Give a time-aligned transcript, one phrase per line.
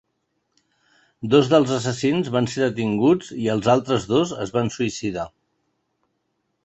[1.33, 5.27] Dos dels assassins van ser detinguts i els altres dos es van suïcidar.